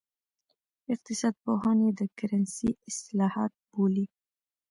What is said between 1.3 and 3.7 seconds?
پوهان یې د کرنسۍ اصلاحات